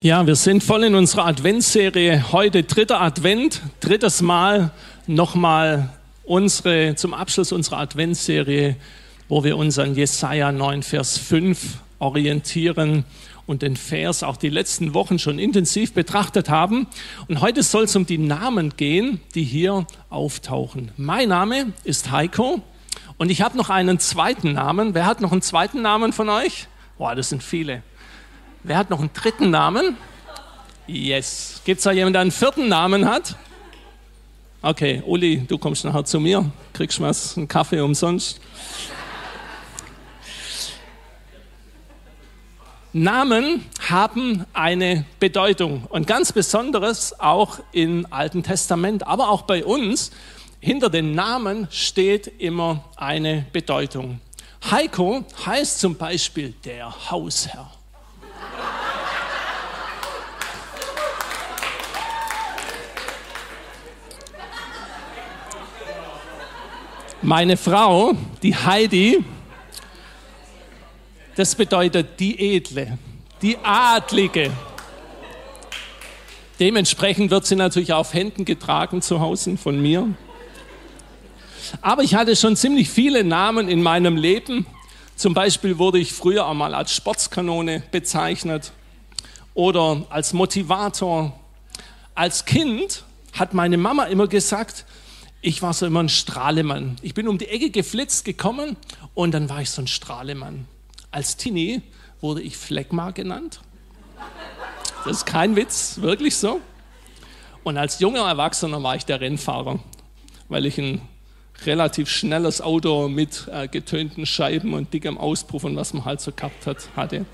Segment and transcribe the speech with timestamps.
[0.00, 2.30] Ja, wir sind voll in unserer Adventsserie.
[2.30, 4.70] Heute dritter Advent, drittes Mal
[5.08, 5.88] nochmal
[6.22, 8.76] unsere, zum Abschluss unserer Adventsserie,
[9.28, 13.06] wo wir uns an Jesaja 9, Vers 5 orientieren
[13.48, 16.86] und den Vers auch die letzten Wochen schon intensiv betrachtet haben.
[17.26, 20.92] Und heute soll es um die Namen gehen, die hier auftauchen.
[20.96, 22.62] Mein Name ist Heiko
[23.16, 24.94] und ich habe noch einen zweiten Namen.
[24.94, 26.68] Wer hat noch einen zweiten Namen von euch?
[26.98, 27.82] Boah, das sind viele.
[28.62, 29.96] Wer hat noch einen dritten Namen?
[30.86, 31.60] Yes.
[31.64, 33.36] Gibt es da jemanden, der einen vierten Namen hat?
[34.62, 38.40] Okay, Uli, du kommst nachher zu mir, kriegst was, einen Kaffee umsonst.
[42.92, 50.10] Namen haben eine Bedeutung und ganz besonderes auch im Alten Testament, aber auch bei uns.
[50.60, 54.20] Hinter den Namen steht immer eine Bedeutung.
[54.68, 57.77] Heiko heißt zum Beispiel der Hausherr.
[67.22, 68.12] Meine Frau,
[68.44, 69.24] die Heidi,
[71.34, 72.96] das bedeutet die Edle,
[73.42, 74.52] die Adlige.
[76.60, 80.08] Dementsprechend wird sie natürlich auf Händen getragen zu Hause von mir.
[81.80, 84.64] Aber ich hatte schon ziemlich viele Namen in meinem Leben.
[85.16, 88.70] Zum Beispiel wurde ich früher einmal als Sportskanone bezeichnet
[89.54, 91.36] oder als Motivator.
[92.14, 94.84] Als Kind hat meine Mama immer gesagt,
[95.40, 96.96] ich war so immer ein Strahlemann.
[97.02, 98.76] Ich bin um die Ecke geflitzt gekommen
[99.14, 100.66] und dann war ich so ein Strahlemann.
[101.10, 101.82] Als Teenie
[102.20, 103.60] wurde ich Phlegma genannt.
[105.04, 106.60] Das ist kein Witz, wirklich so.
[107.62, 109.78] Und als junger Erwachsener war ich der Rennfahrer,
[110.48, 111.00] weil ich ein
[111.64, 116.32] relativ schnelles Auto mit äh, getönten Scheiben und dickem Auspuff und was man halt so
[116.32, 117.26] gehabt hat, hatte.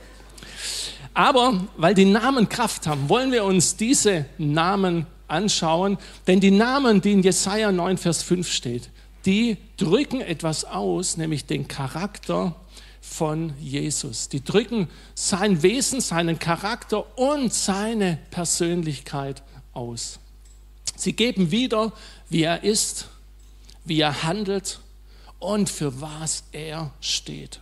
[1.14, 7.00] Aber weil die Namen Kraft haben, wollen wir uns diese Namen anschauen, denn die Namen,
[7.00, 8.90] die in Jesaja 9, Vers 5 steht,
[9.26, 12.54] die drücken etwas aus, nämlich den Charakter
[13.00, 14.28] von Jesus.
[14.28, 19.42] Die drücken sein Wesen, seinen Charakter und seine Persönlichkeit
[19.72, 20.18] aus.
[20.96, 21.92] Sie geben wieder,
[22.28, 23.08] wie er ist,
[23.84, 24.80] wie er handelt
[25.38, 27.60] und für was er steht.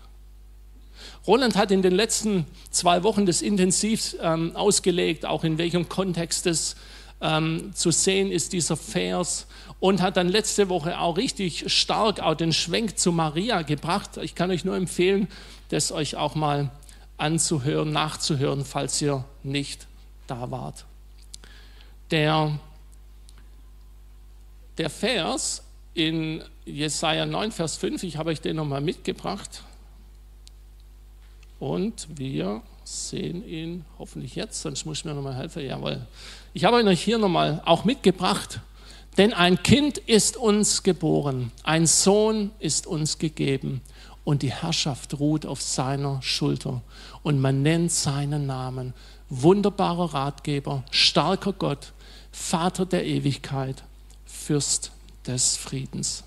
[1.26, 6.46] Roland hat in den letzten zwei Wochen das intensiv ähm, ausgelegt, auch in welchem Kontext
[6.46, 6.76] es
[7.22, 9.46] ähm, zu sehen ist, dieser Vers.
[9.80, 14.18] Und hat dann letzte Woche auch richtig stark auch den Schwenk zu Maria gebracht.
[14.18, 15.28] Ich kann euch nur empfehlen,
[15.70, 16.70] das euch auch mal
[17.16, 19.86] anzuhören, nachzuhören, falls ihr nicht
[20.26, 20.84] da wart.
[22.10, 22.58] Der,
[24.78, 25.62] der Vers
[25.94, 29.64] in Jesaja 9, Vers 5, ich habe euch den nochmal mitgebracht.
[31.58, 35.64] Und wir sehen ihn hoffentlich jetzt, sonst muss ich mir nochmal helfen.
[35.64, 36.06] Jawohl.
[36.54, 38.60] Ich habe euch hier nochmal auch mitgebracht.
[39.18, 43.82] Denn ein Kind ist uns geboren, ein Sohn ist uns gegeben
[44.24, 46.80] und die Herrschaft ruht auf seiner Schulter.
[47.22, 48.94] Und man nennt seinen Namen
[49.28, 51.92] wunderbarer Ratgeber, starker Gott,
[52.30, 53.84] Vater der Ewigkeit,
[54.24, 54.92] Fürst
[55.26, 56.24] des Friedens.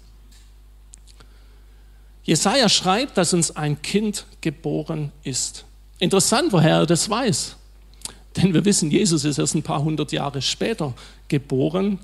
[2.24, 5.66] Jesaja schreibt, dass uns ein Kind geboren ist.
[6.00, 7.56] Interessant, woher er das weiß.
[8.36, 10.94] Denn wir wissen, Jesus ist erst ein paar hundert Jahre später
[11.28, 12.00] geboren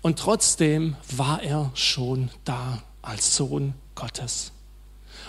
[0.00, 4.52] und trotzdem war er schon da als Sohn Gottes.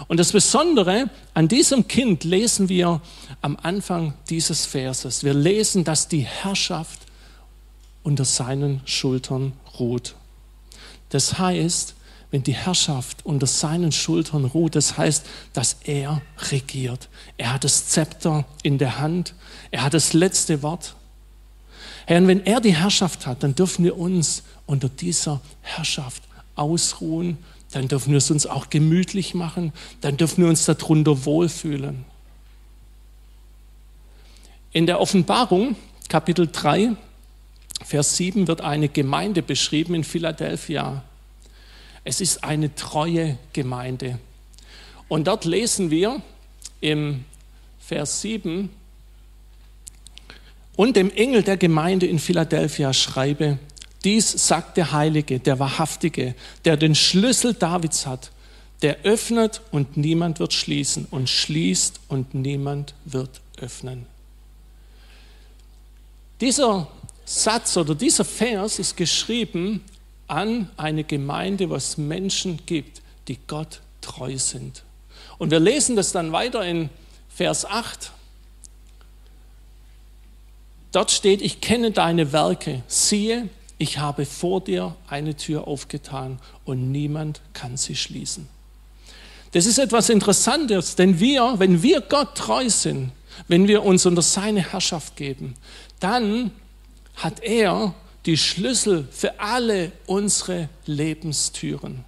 [0.08, 3.02] Und das Besondere an diesem Kind lesen wir
[3.42, 5.24] am Anfang dieses Verses.
[5.24, 7.00] Wir lesen, dass die Herrschaft
[8.04, 10.16] unter seinen Schultern ruht.
[11.10, 11.96] Das heißt,
[12.32, 17.10] wenn die Herrschaft unter seinen Schultern ruht, das heißt, dass er regiert.
[17.38, 19.34] Er hat das Zepter in der Hand,
[19.72, 20.96] er hat das letzte Wort.
[22.06, 26.24] Herr, und wenn er die Herrschaft hat, dann dürfen wir uns unter dieser Herrschaft
[26.56, 27.38] ausruhen,
[27.72, 32.06] dann dürfen wir es uns auch gemütlich machen, dann dürfen wir uns darunter wohlfühlen.
[34.72, 35.76] In der Offenbarung,
[36.10, 36.96] Kapitel 3,
[37.84, 41.04] Vers 7, wird eine Gemeinde beschrieben in Philadelphia.
[42.10, 44.18] Es ist eine treue Gemeinde.
[45.10, 46.24] Und dort lesen wir
[46.82, 47.24] im
[47.80, 48.72] Vers 7,
[50.76, 53.60] und dem Engel der Gemeinde in Philadelphia schreibe,
[54.04, 56.34] dies sagt der Heilige, der Wahrhaftige,
[56.66, 58.32] der den Schlüssel Davids hat,
[58.82, 64.08] der öffnet und niemand wird schließen und schließt und niemand wird öffnen.
[66.42, 66.88] Dieser
[67.24, 69.84] Satz oder dieser Vers ist geschrieben
[70.30, 74.84] an eine Gemeinde, was Menschen gibt, die Gott treu sind.
[75.38, 76.90] Und wir lesen das dann weiter in
[77.30, 78.12] Vers 8.
[80.92, 82.84] Dort steht, ich kenne deine Werke.
[82.88, 88.48] Siehe, ich habe vor dir eine Tür aufgetan und niemand kann sie schließen.
[89.52, 93.12] Das ist etwas Interessantes, denn wir, wenn wir Gott treu sind,
[93.48, 95.56] wenn wir uns unter seine Herrschaft geben,
[96.00, 96.52] dann
[97.16, 97.94] hat er
[98.30, 102.06] die Schlüssel für alle unsere Lebenstüren.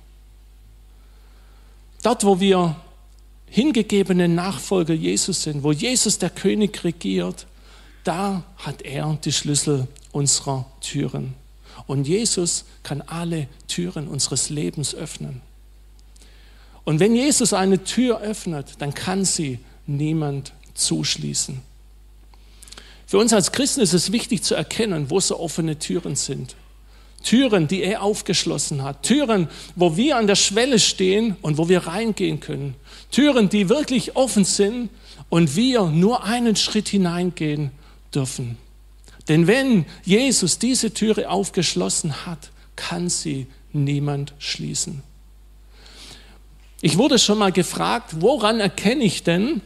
[2.03, 2.75] Dort, wo wir
[3.47, 7.47] hingegebene Nachfolger Jesus sind, wo Jesus der König regiert,
[8.03, 11.33] da hat er die Schlüssel unserer Türen.
[11.88, 15.41] Und Jesus kann alle Türen unseres Lebens öffnen.
[16.83, 19.57] Und wenn Jesus eine Tür öffnet, dann kann sie
[19.88, 21.62] niemand zuschließen.
[23.11, 26.55] Für uns als Christen ist es wichtig zu erkennen, wo so offene Türen sind.
[27.21, 29.03] Türen, die er aufgeschlossen hat.
[29.03, 32.73] Türen, wo wir an der Schwelle stehen und wo wir reingehen können.
[33.11, 34.91] Türen, die wirklich offen sind
[35.27, 37.71] und wir nur einen Schritt hineingehen
[38.15, 38.57] dürfen.
[39.27, 45.03] Denn wenn Jesus diese Türe aufgeschlossen hat, kann sie niemand schließen.
[46.79, 49.59] Ich wurde schon mal gefragt, woran erkenne ich denn,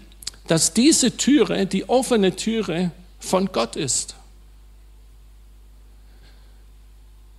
[0.47, 2.91] dass diese Türe, die offene Türe
[3.25, 4.15] von Gott ist?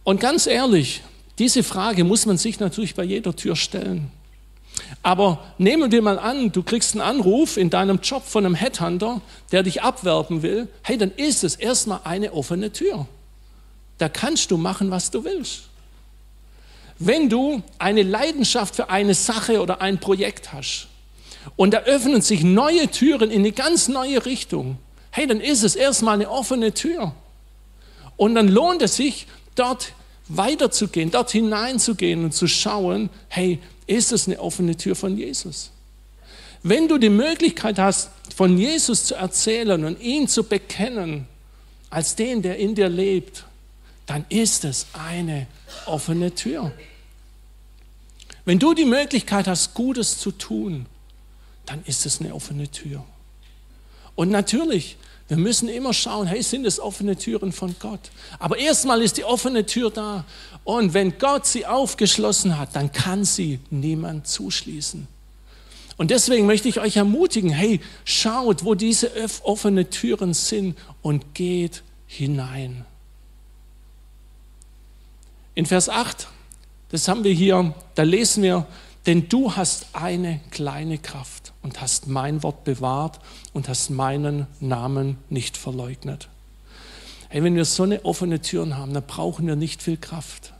[0.04, 1.02] Und ganz ehrlich,
[1.38, 4.10] diese Frage muss man sich natürlich bei jeder Tür stellen.
[5.02, 9.20] Aber nehmen wir mal an, du kriegst einen Anruf in deinem Job von einem Headhunter,
[9.52, 10.68] der dich abwerben will.
[10.82, 13.06] Hey, dann ist es erstmal eine offene Tür.
[13.98, 15.62] Da kannst du machen, was du willst.
[16.98, 20.88] Wenn du eine Leidenschaft für eine Sache oder ein Projekt hast
[21.56, 24.78] und da öffnen sich neue Türen in eine ganz neue Richtung,
[25.16, 27.14] hey, dann ist es erstmal eine offene Tür.
[28.18, 29.94] Und dann lohnt es sich, dort
[30.28, 35.70] weiterzugehen, dort hineinzugehen und zu schauen, hey, ist es eine offene Tür von Jesus?
[36.62, 41.26] Wenn du die Möglichkeit hast, von Jesus zu erzählen und ihn zu bekennen
[41.88, 43.46] als den, der in dir lebt,
[44.04, 45.46] dann ist es eine
[45.86, 46.72] offene Tür.
[48.44, 50.84] Wenn du die Möglichkeit hast, Gutes zu tun,
[51.64, 53.02] dann ist es eine offene Tür.
[54.14, 54.98] Und natürlich,
[55.28, 58.11] wir müssen immer schauen, hey, sind es offene Türen von Gott?
[58.38, 60.25] Aber erstmal ist die offene Tür da.
[60.62, 65.08] Und wenn Gott sie aufgeschlossen hat, dann kann sie niemand zuschließen.
[65.96, 69.11] Und deswegen möchte ich euch ermutigen, hey, schaut, wo diese
[69.43, 72.84] offenen Türen sind und geht hinein.
[75.55, 76.28] In Vers 8,
[76.90, 78.67] das haben wir hier, da lesen wir,
[79.06, 83.20] denn du hast eine kleine Kraft und hast mein Wort bewahrt
[83.52, 86.28] und hast meinen Namen nicht verleugnet.
[87.28, 90.52] Hey, wenn wir so eine offene Türen haben, dann brauchen wir nicht viel Kraft,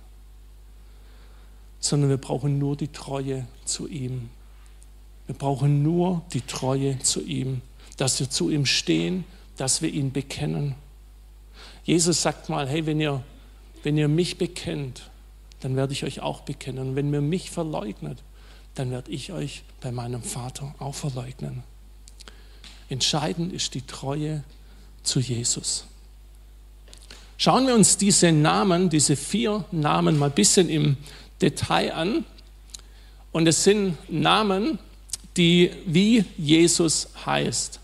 [1.81, 4.31] sondern wir brauchen nur die Treue zu ihm.
[5.26, 7.62] Wir brauchen nur die Treue zu ihm,
[7.96, 9.25] dass wir zu ihm stehen,
[9.56, 10.76] dass wir ihn bekennen.
[11.84, 13.22] Jesus sagt mal, hey, wenn ihr,
[13.82, 15.10] wenn ihr mich bekennt,
[15.60, 16.90] dann werde ich euch auch bekennen.
[16.90, 18.22] Und wenn ihr mich verleugnet,
[18.76, 21.62] dann werde ich euch bei meinem Vater auch verleugnen.
[22.88, 24.44] Entscheidend ist die Treue
[25.02, 25.84] zu Jesus.
[27.38, 30.96] Schauen wir uns diese Namen, diese vier Namen mal ein bisschen im
[31.40, 32.25] Detail an.
[33.32, 34.79] Und es sind Namen,
[35.37, 37.81] die wie Jesus heißt.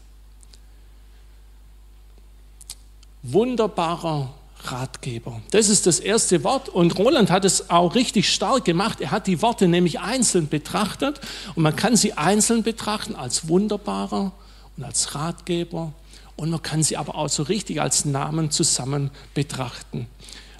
[3.22, 4.34] Wunderbarer
[4.70, 5.40] Ratgeber.
[5.50, 9.00] Das ist das erste Wort und Roland hat es auch richtig stark gemacht.
[9.00, 11.20] Er hat die Worte nämlich einzeln betrachtet
[11.54, 14.32] und man kann sie einzeln betrachten als wunderbarer
[14.76, 15.92] und als Ratgeber
[16.36, 20.06] und man kann sie aber auch so richtig als Namen zusammen betrachten.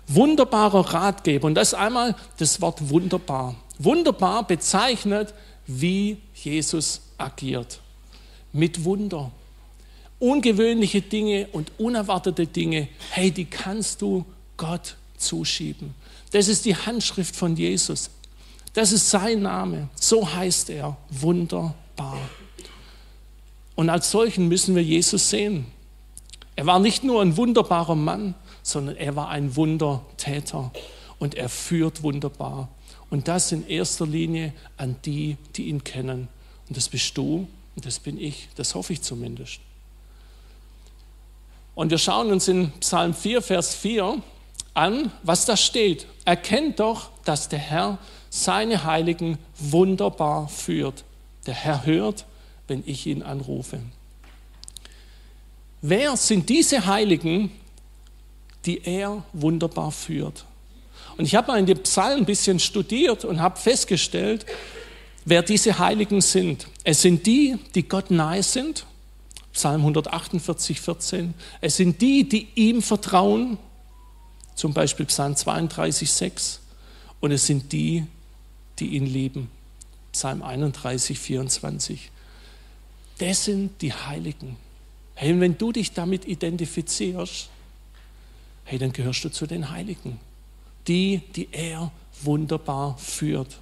[0.09, 3.55] Wunderbarer Ratgeber und das ist einmal das Wort wunderbar.
[3.79, 5.33] Wunderbar bezeichnet,
[5.67, 7.81] wie Jesus agiert.
[8.53, 9.31] Mit Wunder
[10.23, 14.25] ungewöhnliche Dinge und unerwartete Dinge, hey, die kannst du
[14.57, 15.95] Gott zuschieben.
[16.31, 18.09] Das ist die Handschrift von Jesus.
[18.73, 19.89] Das ist sein Name.
[19.97, 20.97] So heißt er.
[21.11, 22.19] Wunderbar.
[23.75, 25.67] Und als solchen müssen wir Jesus sehen.
[26.55, 30.71] Er war nicht nur ein wunderbarer Mann, sondern er war ein Wundertäter.
[31.19, 32.69] Und er führt wunderbar.
[33.11, 36.29] Und das in erster Linie an die, die ihn kennen.
[36.69, 38.49] Und das bist du und das bin ich.
[38.55, 39.61] Das hoffe ich zumindest.
[41.75, 44.23] Und wir schauen uns in Psalm 4, Vers 4
[44.75, 46.07] an, was da steht.
[46.25, 47.99] Erkennt doch, dass der Herr
[48.31, 51.05] seine Heiligen wunderbar führt.
[51.47, 52.27] Der Herr hört,
[52.69, 53.81] wenn ich ihn anrufe.
[55.81, 57.51] Wer sind diese Heiligen,
[58.65, 60.45] die er wunderbar führt?
[61.17, 64.47] Und ich habe mal in den Psalmen ein bisschen studiert und habe festgestellt,
[65.25, 66.69] wer diese Heiligen sind.
[66.85, 68.87] Es sind die, die Gott nahe sind,
[69.53, 71.35] Psalm 148, 14.
[71.61, 73.59] Es sind die, die ihm vertrauen,
[74.55, 76.61] zum Beispiel Psalm 32, 6.
[77.21, 78.05] Und es sind die,
[78.79, 79.51] die ihn lieben,
[80.13, 82.11] Psalm 31, 24.
[83.19, 84.57] Das sind die Heiligen.
[85.15, 87.51] Hey, und wenn du dich damit identifizierst,
[88.65, 90.19] hey, dann gehörst du zu den Heiligen.
[90.89, 91.93] Die, die er
[92.23, 93.59] wunderbar führt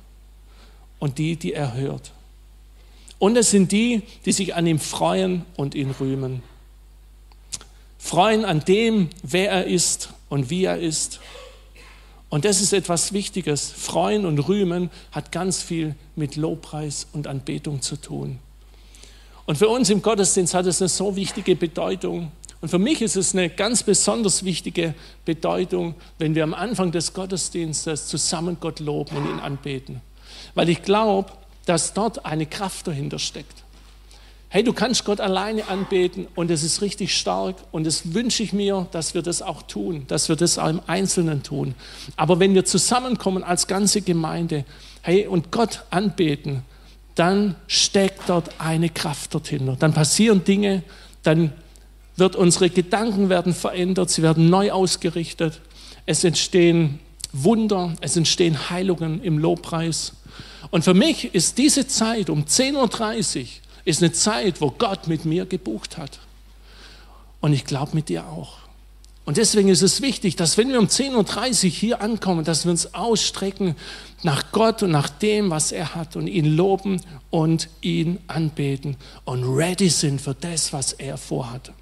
[0.99, 2.13] und die, die er hört.
[3.21, 6.43] Und es sind die, die sich an ihm freuen und ihn rühmen.
[7.99, 11.21] Freuen an dem, wer er ist und wie er ist.
[12.31, 13.71] Und das ist etwas Wichtiges.
[13.73, 18.39] Freuen und rühmen hat ganz viel mit Lobpreis und Anbetung zu tun.
[19.45, 22.33] Und für uns im Gottesdienst hat es eine so wichtige Bedeutung.
[22.63, 24.95] Und für mich ist es eine ganz besonders wichtige
[25.27, 30.01] Bedeutung, wenn wir am Anfang des Gottesdienstes zusammen Gott loben und ihn anbeten.
[30.55, 31.33] Weil ich glaube,
[31.71, 33.63] dass dort eine Kraft dahinter steckt.
[34.49, 38.53] Hey, du kannst Gott alleine anbeten und es ist richtig stark und das wünsche ich
[38.53, 41.77] mir, dass wir das auch tun, dass wir das auch im Einzelnen tun.
[42.17, 44.65] Aber wenn wir zusammenkommen als ganze Gemeinde,
[45.03, 46.65] hey, und Gott anbeten,
[47.15, 49.77] dann steckt dort eine Kraft dorthin.
[49.79, 50.83] Dann passieren Dinge,
[51.23, 51.53] dann
[52.17, 55.61] wird unsere Gedanken werden verändert, sie werden neu ausgerichtet.
[56.05, 56.99] Es entstehen
[57.33, 60.15] Wunder, es entstehen Heilungen im Lobpreis.
[60.71, 63.47] Und für mich ist diese Zeit um 10.30 Uhr
[63.85, 66.21] ist eine Zeit, wo Gott mit mir gebucht hat.
[67.41, 68.59] Und ich glaube mit dir auch.
[69.25, 72.71] Und deswegen ist es wichtig, dass wenn wir um 10.30 Uhr hier ankommen, dass wir
[72.71, 73.77] uns ausstrecken
[74.23, 77.01] nach Gott und nach dem, was er hat und ihn loben
[77.31, 81.73] und ihn anbeten und ready sind für das, was er vorhat.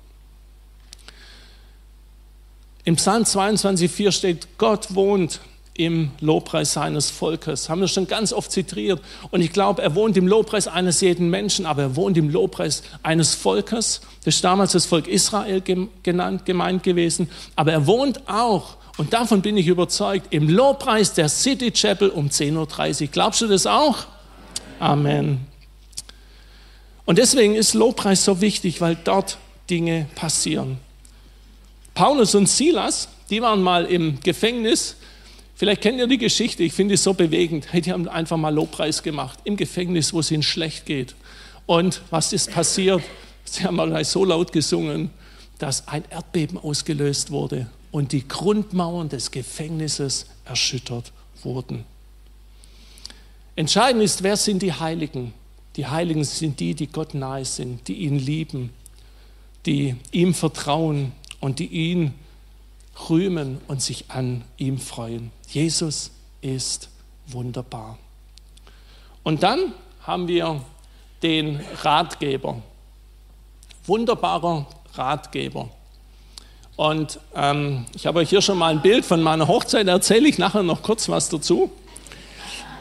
[2.85, 5.41] Im Psalm 22,4 steht, Gott wohnt
[5.79, 7.69] im Lobpreis seines Volkes.
[7.69, 9.01] Haben wir schon ganz oft zitiert.
[9.31, 12.83] Und ich glaube, er wohnt im Lobpreis eines jeden Menschen, aber er wohnt im Lobpreis
[13.05, 14.01] eines Volkes.
[14.25, 15.63] Das ist damals das Volk Israel
[16.03, 17.31] genannt, gemeint gewesen.
[17.55, 22.29] Aber er wohnt auch, und davon bin ich überzeugt, im Lobpreis der City Chapel um
[22.29, 23.09] 10.30 Uhr.
[23.13, 23.99] Glaubst du das auch?
[24.81, 25.47] Amen.
[27.05, 29.39] Und deswegen ist Lobpreis so wichtig, weil dort
[29.71, 30.79] Dinge passieren.
[31.95, 34.97] Paulus und Silas, die waren mal im Gefängnis
[35.59, 37.67] Vielleicht kennt ihr die Geschichte, ich finde es so bewegend.
[37.73, 41.17] Die haben einfach mal Lobpreis gemacht im Gefängnis, wo es ihnen schlecht geht.
[41.67, 43.03] Und was ist passiert?
[43.45, 45.11] Sie haben mal so laut gesungen,
[45.59, 51.11] dass ein Erdbeben ausgelöst wurde und die Grundmauern des Gefängnisses erschüttert
[51.43, 51.85] wurden.
[53.57, 55.35] Entscheidend ist, wer sind die Heiligen?
[55.75, 58.71] Die Heiligen sind die, die Gott nahe sind, die ihn lieben,
[59.67, 61.11] die ihm vertrauen
[61.41, 62.15] und die ihn
[63.09, 65.31] rühmen und sich an ihm freuen.
[65.49, 66.89] Jesus ist
[67.27, 67.99] wunderbar.
[69.23, 70.61] Und dann haben wir
[71.23, 72.63] den Ratgeber.
[73.87, 75.69] Wunderbarer Ratgeber.
[76.77, 80.39] Und ähm, ich habe euch hier schon mal ein Bild von meiner Hochzeit, erzähle ich
[80.39, 81.73] nachher noch kurz was dazu.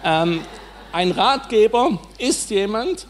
[0.03, 0.41] Ähm,
[0.91, 3.07] ein Ratgeber ist jemand,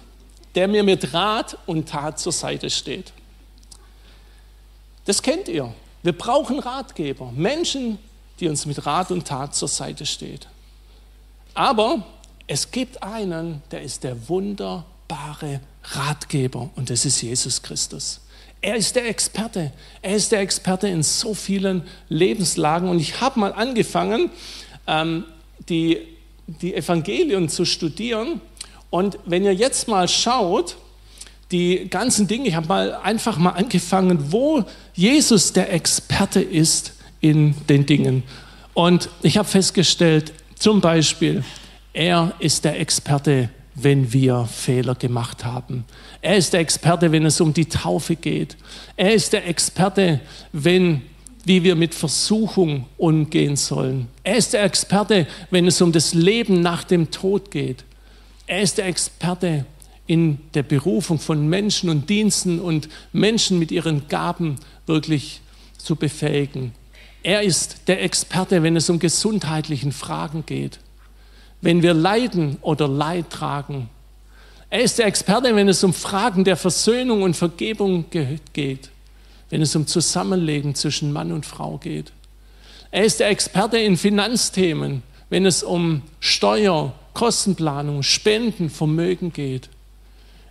[0.56, 3.12] der mir mit Rat und Tat zur Seite steht.
[5.06, 5.74] Das kennt ihr.
[6.08, 8.00] Wir brauchen Ratgeber, Menschen,
[8.40, 10.48] die uns mit Rat und Tat zur Seite steht.
[11.54, 12.02] Aber
[12.48, 18.22] es gibt einen, der ist der wunderbare Ratgeber und das ist Jesus Christus.
[18.62, 19.74] Er ist der Experte.
[20.02, 22.88] Er ist der Experte in so vielen Lebenslagen.
[22.88, 24.30] Und ich habe mal angefangen,
[24.88, 25.26] ähm,
[25.68, 26.08] die,
[26.48, 28.40] die Evangelien zu studieren.
[28.90, 30.78] Und wenn ihr jetzt mal schaut,
[31.52, 34.64] die ganzen Dinge, ich habe mal einfach mal angefangen, wo
[34.98, 38.24] Jesus der Experte ist in den Dingen.
[38.74, 41.44] Und ich habe festgestellt, zum Beispiel,
[41.94, 45.86] er ist der Experte, wenn wir Fehler gemacht haben.
[46.24, 48.58] Er ist der Experte, wenn es um die Taufe geht.
[48.96, 50.20] Er ist der Experte,
[50.52, 51.04] wenn
[51.46, 54.08] wie wir mit Versuchung umgehen sollen.
[54.24, 57.86] Er ist der Experte, wenn es um das Leben nach dem Tod geht.
[58.48, 59.66] Er ist der Experte
[60.08, 65.42] in der Berufung von Menschen und Diensten und Menschen mit ihren Gaben wirklich
[65.78, 66.74] zu befähigen.
[67.24, 70.80] Er ist der Experte, wenn es um gesundheitlichen Fragen geht,
[71.62, 73.90] wenn wir leiden oder Leid tragen.
[74.70, 78.06] Er ist der Experte, wenn es um Fragen der Versöhnung und Vergebung
[78.54, 78.90] geht,
[79.50, 82.12] wenn es um Zusammenlegen zwischen Mann und Frau geht.
[82.92, 89.70] Er ist der Experte in Finanzthemen, wenn es um Steuer, Kostenplanung, Spenden, Vermögen geht.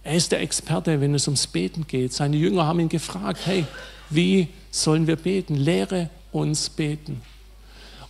[0.03, 2.13] Er ist der Experte, wenn es ums Beten geht.
[2.13, 3.65] Seine Jünger haben ihn gefragt, hey,
[4.11, 5.57] wie sollen wir beten?
[5.57, 7.23] Lehre uns beten.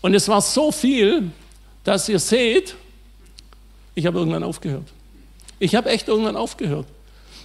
[0.01, 1.31] Und es war so viel,
[1.85, 2.75] dass ihr seht,
[3.95, 4.89] ich habe irgendwann aufgehört.
[5.59, 6.87] Ich habe echt irgendwann aufgehört.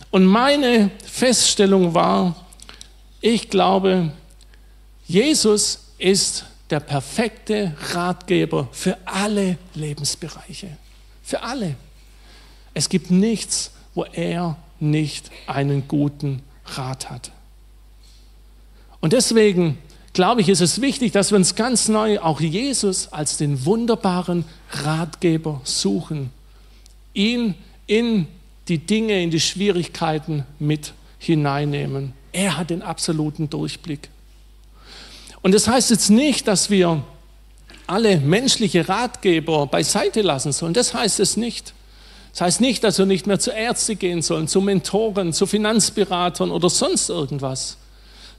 [0.09, 2.35] Und meine Feststellung war,
[3.21, 4.11] ich glaube,
[5.07, 10.77] Jesus ist der perfekte Ratgeber für alle Lebensbereiche.
[11.23, 11.75] Für alle.
[12.73, 17.31] Es gibt nichts, wo er nicht einen guten Rat hat.
[19.01, 19.77] Und deswegen
[20.13, 24.45] glaube ich, ist es wichtig, dass wir uns ganz neu auch Jesus als den wunderbaren
[24.71, 26.29] Ratgeber suchen,
[27.13, 27.55] ihn
[27.87, 28.27] in
[28.67, 32.13] die Dinge, in die Schwierigkeiten mit hineinnehmen.
[32.31, 34.09] Er hat den absoluten Durchblick.
[35.41, 37.03] Und das heißt jetzt nicht, dass wir
[37.87, 40.73] alle menschliche Ratgeber beiseite lassen sollen.
[40.73, 41.73] Das heißt es nicht.
[42.31, 46.51] Das heißt nicht, dass wir nicht mehr zu Ärzten gehen sollen, zu Mentoren, zu Finanzberatern
[46.51, 47.77] oder sonst irgendwas,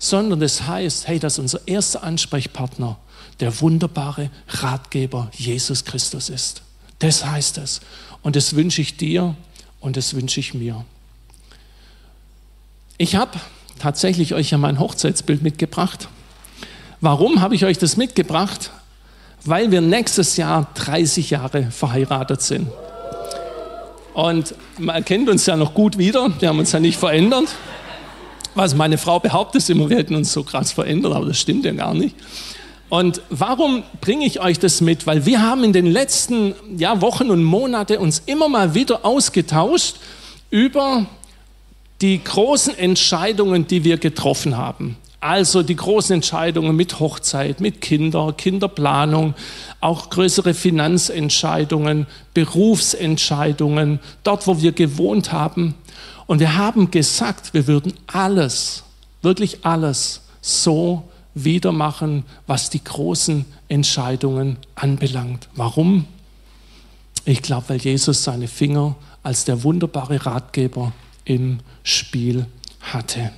[0.02, 2.98] sondern es heißt, hey, dass unser erster Ansprechpartner
[3.38, 6.62] der wunderbare Ratgeber Jesus Christus ist.
[6.98, 7.80] Das heißt es.
[8.20, 9.36] Und das wünsche ich dir
[9.78, 10.84] und das wünsche ich mir.
[12.98, 13.38] Ich habe
[13.78, 16.08] tatsächlich euch ja mein Hochzeitsbild mitgebracht.
[17.00, 18.72] Warum habe ich euch das mitgebracht?
[19.44, 22.66] Weil wir nächstes Jahr 30 Jahre verheiratet sind.
[24.14, 27.46] Und man erkennt uns ja noch gut wieder, wir haben uns ja nicht verändert.
[28.54, 31.72] Was meine Frau behauptet immer, wir hätten uns so krass verändert, aber das stimmt ja
[31.72, 32.14] gar nicht.
[32.88, 35.06] Und warum bringe ich euch das mit?
[35.06, 39.96] Weil wir haben in den letzten ja, Wochen und Monaten uns immer mal wieder ausgetauscht
[40.50, 41.06] über
[42.02, 44.98] die großen Entscheidungen, die wir getroffen haben.
[45.22, 49.34] Also die großen Entscheidungen mit Hochzeit, mit Kinder, Kinderplanung,
[49.80, 55.76] auch größere Finanzentscheidungen, Berufsentscheidungen, dort, wo wir gewohnt haben.
[56.26, 58.82] Und wir haben gesagt, wir würden alles,
[59.22, 65.48] wirklich alles so wieder machen, was die großen Entscheidungen anbelangt.
[65.54, 66.06] Warum?
[67.24, 70.92] Ich glaube, weil Jesus seine Finger als der wunderbare Ratgeber
[71.24, 72.46] im Spiel
[72.80, 73.30] hatte.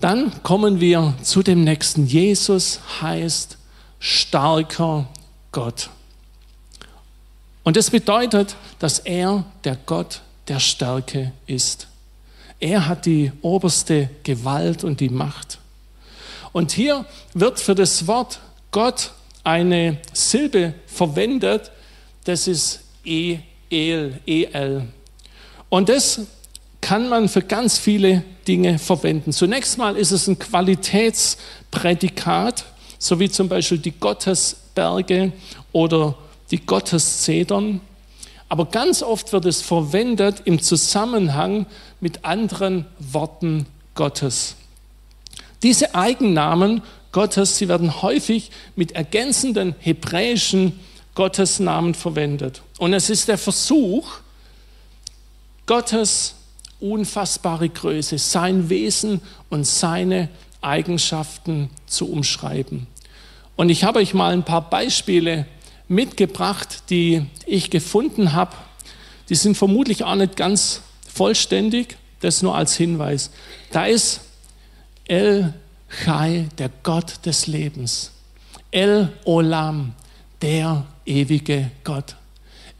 [0.00, 2.06] Dann kommen wir zu dem nächsten.
[2.06, 3.58] Jesus heißt
[3.98, 5.08] starker
[5.52, 5.90] Gott.
[7.62, 11.86] Und das bedeutet, dass er der Gott der Stärke ist.
[12.58, 15.58] Er hat die oberste Gewalt und die Macht.
[16.52, 19.12] Und hier wird für das Wort Gott
[19.44, 21.70] eine Silbe verwendet,
[22.24, 23.38] das ist E,
[23.70, 24.88] El, El.
[25.68, 26.26] Und das
[26.80, 29.32] kann man für ganz viele Dinge verwenden.
[29.32, 32.64] Zunächst mal ist es ein Qualitätsprädikat,
[32.98, 35.32] so wie zum Beispiel die Gottesberge
[35.72, 36.16] oder
[36.50, 37.80] die Gotteszedern.
[38.48, 41.66] Aber ganz oft wird es verwendet im Zusammenhang
[42.00, 44.56] mit anderen Worten Gottes.
[45.62, 50.80] Diese Eigennamen Gottes, sie werden häufig mit ergänzenden hebräischen
[51.14, 52.62] Gottesnamen verwendet.
[52.78, 54.06] Und es ist der Versuch,
[55.66, 56.34] Gottes
[56.80, 60.28] unfassbare Größe, sein Wesen und seine
[60.62, 62.86] Eigenschaften zu umschreiben.
[63.56, 65.46] Und ich habe euch mal ein paar Beispiele
[65.88, 68.56] mitgebracht, die ich gefunden habe.
[69.28, 73.30] Die sind vermutlich auch nicht ganz vollständig, das nur als Hinweis.
[73.72, 74.20] Da ist
[75.06, 75.54] El
[76.04, 78.12] Chai, der Gott des Lebens.
[78.70, 79.94] El Olam,
[80.40, 82.16] der ewige Gott.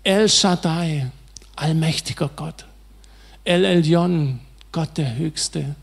[0.04, 1.10] El Shaddai,
[1.56, 2.64] allmächtiger Gott.
[3.44, 5.74] El Elyon, Gott der Höchste.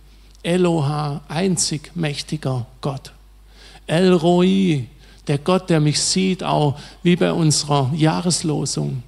[0.44, 3.12] Eloha, einzig mächtiger Gott.
[3.88, 4.86] El Roi,
[5.26, 9.02] der Gott, der mich sieht, auch wie bei unserer Jahreslosung.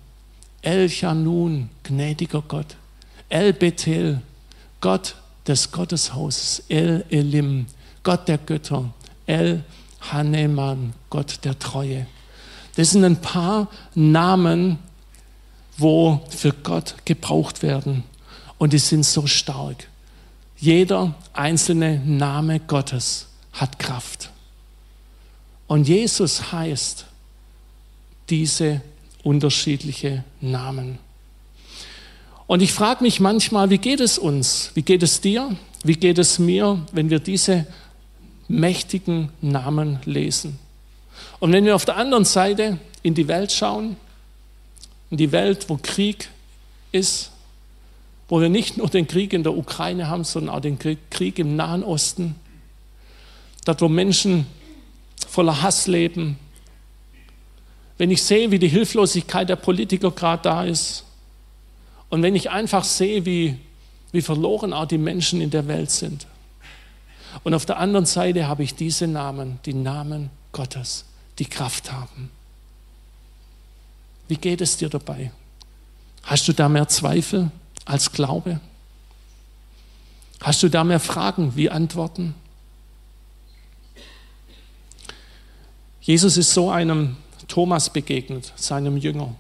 [0.64, 2.76] El Chanun, gnädiger Gott.
[3.30, 4.22] El Bethel,
[4.82, 6.64] Gott des Gotteshauses.
[6.70, 7.68] El Elim,
[8.02, 8.92] Gott der Götter.
[9.28, 9.64] El
[10.02, 12.08] Haneman, Gott der Treue.
[12.76, 14.80] Das sind ein paar Namen,
[15.78, 18.09] wo für Gott gebraucht werden
[18.60, 19.88] und die sind so stark.
[20.58, 24.30] Jeder einzelne Name Gottes hat Kraft.
[25.68, 27.06] Und Jesus heißt
[28.30, 28.82] diese
[29.24, 31.00] unterschiedliche Namen.
[32.48, 34.72] Und ich frage mich manchmal, wie geht es uns?
[34.74, 35.56] Wie geht es dir?
[35.84, 37.66] Wie geht es mir, wenn wir diese
[38.48, 40.60] mächtigen Namen lesen?
[41.40, 43.96] Und wenn wir auf der anderen Seite in die Welt schauen,
[45.10, 46.30] in die Welt, wo Krieg
[46.92, 47.32] ist,
[48.30, 51.56] wo wir nicht nur den Krieg in der Ukraine haben, sondern auch den Krieg im
[51.56, 52.36] Nahen Osten,
[53.66, 54.46] dort wo Menschen
[55.28, 56.38] voller Hass leben.
[57.98, 61.04] Wenn ich sehe, wie die Hilflosigkeit der Politiker gerade da ist
[62.10, 63.58] und wenn ich einfach sehe, wie,
[64.12, 66.28] wie verloren auch die Menschen in der Welt sind.
[67.44, 71.06] Und auf der anderen Seite habe ich diese Namen, die Namen Gottes,
[71.40, 72.30] die Kraft haben.
[74.28, 75.32] Wie geht es dir dabei?
[76.24, 77.52] Hast du da mehr Zweifel?
[77.86, 78.60] Als Glaube?
[80.42, 82.36] Hast du da mehr Fragen wie Antworten?
[86.02, 89.36] Jesus ist so einem Thomas begegnet, seinem Jünger.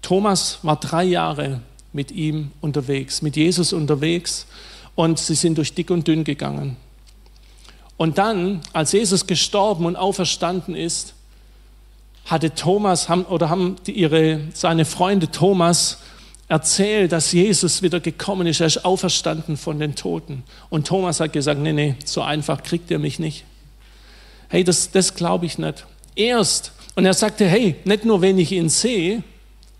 [0.00, 1.60] Thomas war drei Jahre
[1.92, 4.46] mit ihm unterwegs, mit Jesus unterwegs
[4.94, 6.76] und sie sind durch dick und dünn gegangen.
[7.96, 11.14] Und dann, als Jesus gestorben und auferstanden ist,
[12.26, 15.98] hatte Thomas oder haben ihre, seine Freunde Thomas
[16.48, 20.42] erzählt, dass Jesus wieder gekommen ist, er ist auferstanden von den Toten.
[20.70, 23.44] Und Thomas hat gesagt, nee, nee, so einfach kriegt ihr mich nicht.
[24.48, 25.86] Hey, das, das glaube ich nicht.
[26.14, 29.22] Erst, und er sagte, hey, nicht nur wenn ich ihn sehe,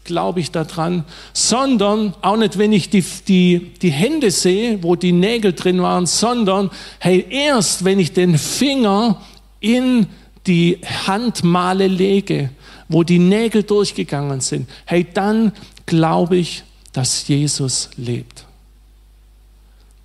[0.04, 5.12] glaube ich daran, sondern auch nicht, wenn ich die, die, die Hände sehe, wo die
[5.12, 9.20] Nägel drin waren, sondern, hey, erst wenn ich den Finger
[9.60, 10.06] in
[10.46, 12.50] die Handmale lege,
[12.88, 15.52] wo die Nägel durchgegangen sind, hey, dann
[15.86, 18.46] glaube ich, dass Jesus lebt.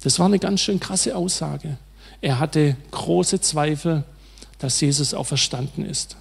[0.02, 1.78] Das war eine ganz schön krasse Aussage.
[2.22, 4.04] Er hatte große Zweifel,
[4.58, 6.16] dass Jesus auferstanden ist.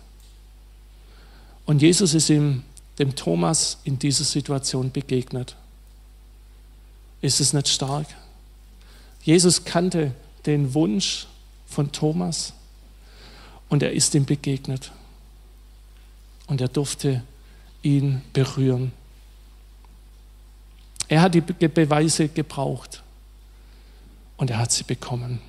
[1.66, 2.62] Und Jesus ist ihm,
[2.98, 5.56] dem Thomas in dieser Situation begegnet.
[7.20, 8.06] Ist es nicht stark?
[9.22, 10.12] Jesus kannte
[10.46, 11.26] den Wunsch
[11.66, 12.52] von Thomas
[13.68, 14.90] und er ist ihm begegnet.
[16.46, 17.22] Und er durfte
[17.82, 18.92] ihn berühren.
[21.08, 23.02] Er hat die Beweise gebraucht
[24.36, 25.40] und er hat sie bekommen.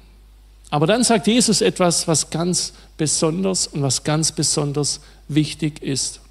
[0.69, 6.21] Aber dann sagt Jesus etwas, was ganz besonders und was ganz besonders wichtig ist.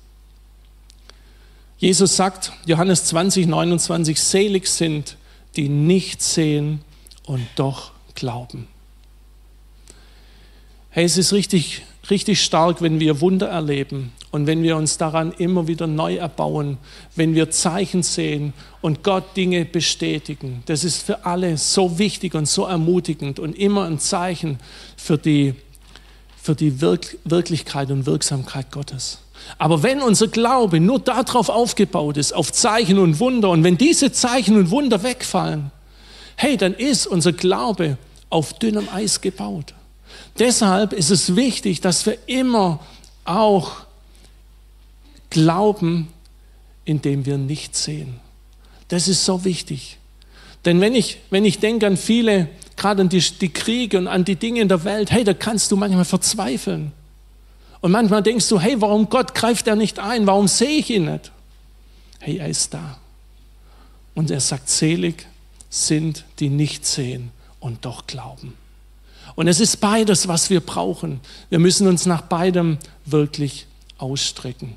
[1.79, 5.17] Jesus sagt, Johannes 20, 29, selig sind,
[5.57, 6.81] die nicht sehen
[7.25, 8.67] und doch glauben.
[10.91, 15.33] Hey, es ist richtig, richtig stark, wenn wir Wunder erleben und wenn wir uns daran
[15.33, 16.79] immer wieder neu erbauen,
[17.17, 20.63] wenn wir Zeichen sehen und Gott Dinge bestätigen.
[20.67, 24.59] Das ist für alle so wichtig und so ermutigend und immer ein Zeichen
[24.97, 25.55] für die,
[26.41, 29.21] für die Wirk Wirklichkeit und Wirksamkeit Gottes.
[29.57, 34.13] Aber wenn unser Glaube nur darauf aufgebaut ist, auf Zeichen und Wunder, und wenn diese
[34.13, 35.71] Zeichen und Wunder wegfallen,
[36.37, 37.97] hey, dann ist unser Glaube
[38.31, 39.75] auf dünnem Eis gebaut.
[40.39, 42.81] Deshalb ist es wichtig, dass wir immer
[43.25, 43.73] auch
[45.31, 46.09] glauben,
[46.85, 48.21] indem wir nicht sehen.
[48.89, 49.99] Das ist so wichtig.
[50.65, 54.25] Denn wenn ich, wenn ich denke an viele, gerade an die, die Kriege und an
[54.25, 56.93] die Dinge in der Welt, hey, da kannst du manchmal verzweifeln.
[57.81, 60.27] Und manchmal denkst du, hey, warum Gott greift er nicht ein?
[60.27, 61.31] Warum sehe ich ihn nicht?
[62.21, 62.99] Hey, er ist da.
[64.15, 65.27] Und er sagt, selig
[65.71, 68.55] sind, die nicht sehen und doch glauben.
[69.39, 71.21] Und es ist beides, was wir brauchen.
[71.49, 74.77] Wir müssen uns nach beidem wirklich ausstrecken.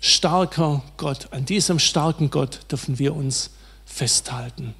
[0.00, 3.50] Starker Gott, an diesem starken Gott dürfen wir uns
[3.84, 4.76] festhalten.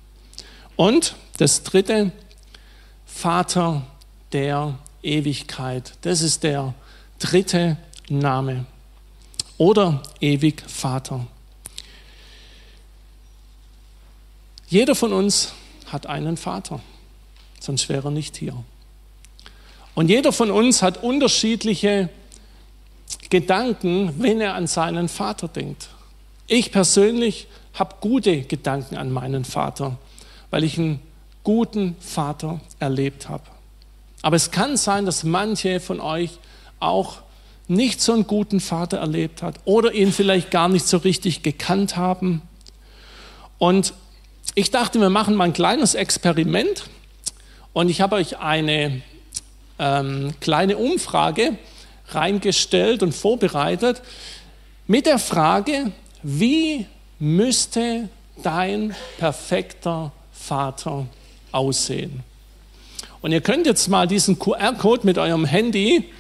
[0.77, 2.13] Und das dritte,
[3.05, 3.85] Vater
[4.31, 5.95] der Ewigkeit.
[6.03, 6.73] Das ist der
[7.19, 8.65] dritte Name.
[9.57, 11.27] Oder ewig Vater.
[14.69, 15.53] Jeder von uns
[15.93, 16.81] hat einen Vater,
[17.61, 18.55] sonst wäre er nicht hier.
[19.95, 22.09] Und jeder von uns hat unterschiedliche
[23.31, 25.89] Gedanken, wenn er an seinen Vater denkt.
[26.47, 29.99] Ich persönlich habe gute Gedanken an meinen Vater,
[30.51, 31.01] weil ich einen
[31.45, 33.45] guten Vater erlebt habe.
[34.23, 36.39] Aber es kann sein, dass manche von euch
[36.81, 37.19] auch
[37.69, 41.97] nicht so einen guten Vater erlebt hat oder ihn vielleicht gar nicht so richtig gekannt
[41.97, 42.43] haben.
[43.59, 43.93] Und
[44.55, 46.85] ich dachte, wir machen mal ein kleines Experiment
[47.73, 49.03] und ich habe euch eine
[49.79, 51.57] ähm, kleine Umfrage
[52.09, 54.03] reingestellt und vorbereitet
[54.87, 56.87] mit der Frage, wie
[57.19, 58.09] müsste
[58.43, 61.07] dein perfekter Vater
[61.53, 62.23] aussehen?
[63.21, 66.11] Und ihr könnt jetzt mal diesen QR-Code mit eurem Handy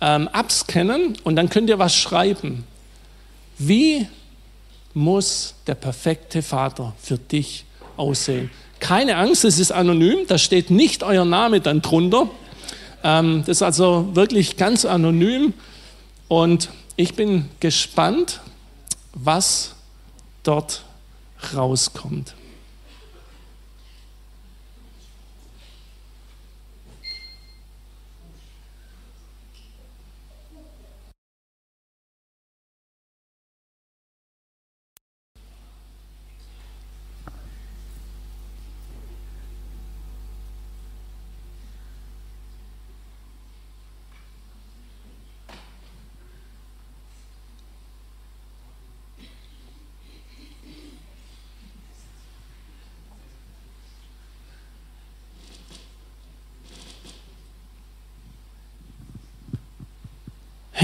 [0.00, 2.64] ähm, abscannen und dann könnt ihr was schreiben.
[3.58, 4.08] Wie
[4.94, 7.64] muss der perfekte Vater für dich
[7.96, 8.50] aussehen?
[8.80, 12.28] Keine Angst, es ist anonym, da steht nicht euer Name dann drunter.
[13.04, 15.54] Ähm, das ist also wirklich ganz anonym
[16.28, 18.40] und ich bin gespannt,
[19.14, 19.74] was
[20.42, 20.84] dort
[21.54, 22.34] rauskommt.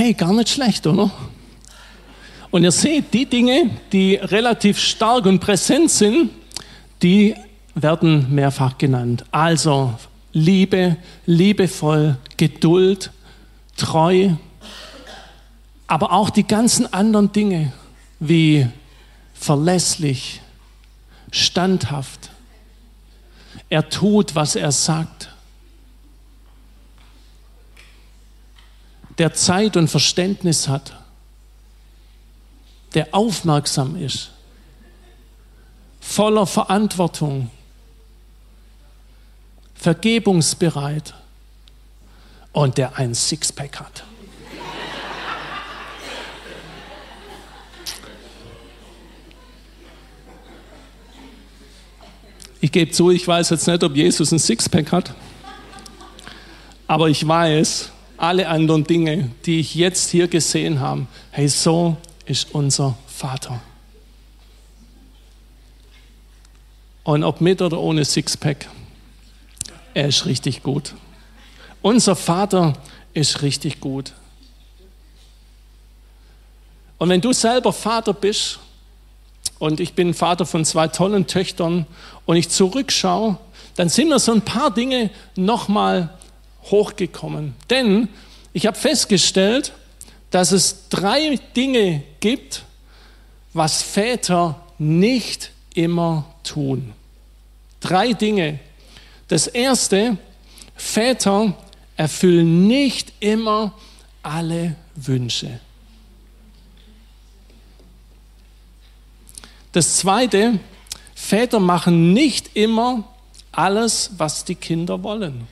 [0.09, 1.11] Hey, gar nicht schlecht, oder?
[2.51, 6.31] Und ihr seht, die Dinge, die relativ stark und präsent sind,
[7.03, 7.35] die
[7.75, 9.27] werden mehrfach genannt.
[9.33, 9.92] Also
[10.33, 13.11] Liebe, liebevoll, Geduld,
[13.77, 14.31] treu,
[15.87, 17.75] aber auch die ganzen anderen Dinge
[18.18, 18.66] wie
[19.35, 20.40] verlässlich,
[21.33, 22.31] standhaft.
[23.68, 25.29] Er tut, was er sagt.
[29.18, 30.94] Der Zeit und Verständnis hat.
[32.94, 34.31] Der aufmerksam ist.
[36.00, 37.50] Voller Verantwortung.
[39.74, 41.14] Vergebungsbereit.
[42.52, 44.04] Und der ein Sixpack hat.
[52.61, 55.14] Ich gebe zu, ich weiß jetzt nicht, ob Jesus ein Sixpack hat,
[56.88, 62.54] aber ich weiß, alle anderen Dinge, die ich jetzt hier gesehen habe, hey, so ist
[62.54, 63.61] unser Vater.
[67.04, 68.68] Und ob mit oder ohne Sixpack,
[69.94, 70.94] er ist richtig gut.
[71.81, 72.74] Unser Vater
[73.14, 74.12] ist richtig gut.
[76.98, 78.59] Und wenn du selber Vater bist,
[79.59, 81.87] und ich bin Vater von zwei tollen Töchtern
[82.26, 83.38] und ich zurückschaue,
[83.74, 86.17] dann sind mir so ein paar Dinge nochmal
[86.70, 87.54] hochgekommen.
[87.70, 88.09] Denn
[88.52, 89.72] ich habe festgestellt,
[90.31, 92.64] dass es drei Dinge gibt,
[93.52, 96.92] was Väter nicht immer tun.
[97.81, 98.59] Drei Dinge.
[99.28, 100.18] Das erste,
[100.74, 101.54] Väter
[101.96, 103.72] erfüllen nicht immer
[104.22, 105.61] alle Wünsche.
[109.72, 110.59] Das Zweite,
[111.14, 113.04] Väter machen nicht immer
[113.52, 115.46] alles, was die Kinder wollen.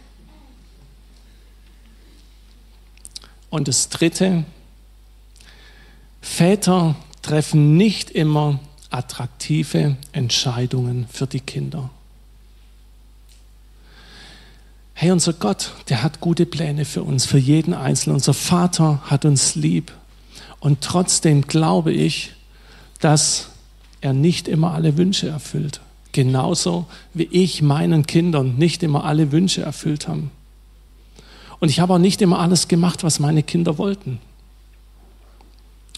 [3.56, 4.44] Und das Dritte,
[6.20, 11.88] Väter treffen nicht immer attraktive Entscheidungen für die Kinder.
[14.92, 18.16] Hey, unser Gott, der hat gute Pläne für uns, für jeden Einzelnen.
[18.16, 19.90] Unser Vater hat uns lieb.
[20.60, 22.34] Und trotzdem glaube ich,
[23.00, 23.48] dass
[24.02, 25.80] er nicht immer alle Wünsche erfüllt.
[26.12, 30.24] Genauso wie ich meinen Kindern nicht immer alle Wünsche erfüllt habe.
[31.60, 34.20] Und ich habe auch nicht immer alles gemacht, was meine Kinder wollten.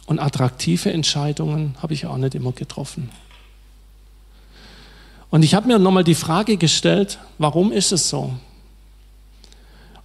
[0.07, 3.11] Und attraktive Entscheidungen habe ich auch nicht immer getroffen.
[5.31, 8.33] Und ich habe mir nochmal die Frage gestellt, warum ist es so?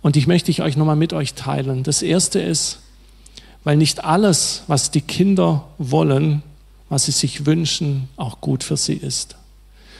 [0.02, 1.84] Und ich möchte ich euch nochmal mit euch teilen.
[1.84, 2.80] Das erste ist,
[3.64, 6.44] weil nicht alles, was die Kinder wollen,
[6.90, 9.38] was sie sich wünschen, auch gut für sie ist.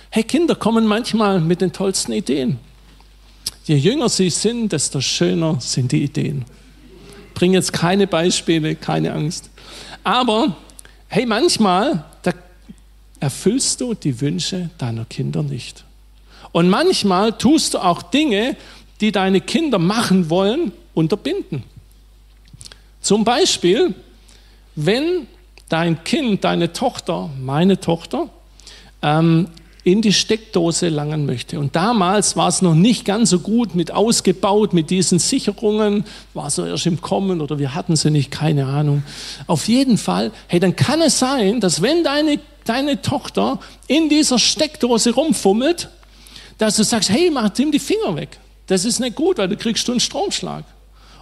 [0.10, 2.60] Hey, Kinder kommen manchmal mit den tollsten Ideen.
[3.66, 6.46] Je jünger sie sind, desto schöner sind die Ideen.
[7.30, 9.50] Ich bringe jetzt keine Beispiele, keine Angst.
[10.04, 10.56] Aber
[11.08, 12.06] hey, manchmal
[13.24, 15.86] erfüllst du die Wünsche deiner Kinder nicht.
[16.52, 18.58] Und manchmal tust du auch Dinge,
[19.00, 21.64] die deine Kinder machen wollen, unterbinden.
[23.00, 23.96] Zum Beispiel,
[24.76, 25.28] wenn
[25.70, 28.28] dein Kind, deine Tochter, meine Tochter,
[29.02, 29.48] ähm,
[29.84, 31.60] in die Steckdose langen möchte.
[31.60, 36.50] Und damals war es noch nicht ganz so gut mit ausgebaut, mit diesen Sicherungen, war
[36.50, 39.04] so erst im Kommen oder wir hatten sie nicht, keine Ahnung.
[39.48, 44.40] Auf jeden Fall, hey, dann kann es sein, dass wenn deine, deine Tochter in dieser
[44.40, 45.90] Steckdose rumfummelt,
[46.58, 48.40] dass du sagst, hey, mach ihm die Finger weg.
[48.68, 50.64] Das ist nicht gut, weil du kriegst du einen Stromschlag.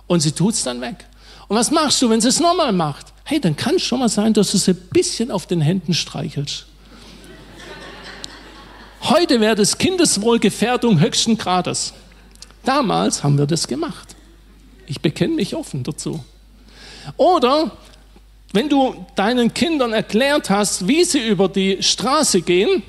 [0.06, 1.06] Und sie tut es dann weg.
[1.48, 3.12] Und was machst du, wenn sie es nochmal macht?
[3.32, 5.94] hey, dann kann es schon mal sein, dass du sie ein bisschen auf den Händen
[5.94, 6.66] streichelst.
[9.04, 11.94] Heute wäre das Kindeswohlgefährdung höchsten Grades.
[12.64, 14.16] Damals haben wir das gemacht.
[14.86, 16.24] Ich bekenne mich offen dazu.
[17.18, 17.72] Oder
[18.54, 22.84] wenn du deinen Kindern erklärt hast, wie sie über die Straße gehen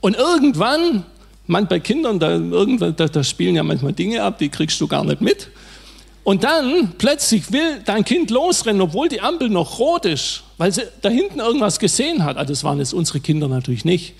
[0.00, 1.04] und irgendwann,
[1.48, 4.86] man bei Kindern, da, irgendwann, da, da spielen ja manchmal Dinge ab, die kriegst du
[4.86, 5.50] gar nicht mit.
[6.22, 10.82] Und dann plötzlich will dein Kind losrennen, obwohl die Ampel noch rot ist, weil sie
[11.02, 12.36] da hinten irgendwas gesehen hat.
[12.36, 14.14] Also das waren jetzt unsere Kinder natürlich nicht.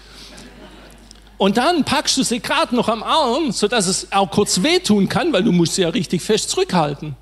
[1.39, 5.33] Und dann packst du sie gerade noch am Arm, sodass es auch kurz wehtun kann,
[5.33, 7.15] weil du musst sie ja richtig fest zurückhalten.